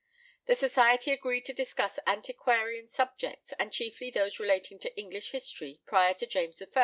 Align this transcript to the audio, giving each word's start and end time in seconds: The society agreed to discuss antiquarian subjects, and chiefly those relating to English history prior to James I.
The 0.47 0.55
society 0.55 1.11
agreed 1.11 1.45
to 1.45 1.53
discuss 1.53 1.99
antiquarian 2.07 2.87
subjects, 2.89 3.53
and 3.59 3.71
chiefly 3.71 4.09
those 4.09 4.39
relating 4.39 4.79
to 4.79 4.97
English 4.99 5.29
history 5.29 5.79
prior 5.85 6.15
to 6.15 6.25
James 6.25 6.59
I. 6.75 6.79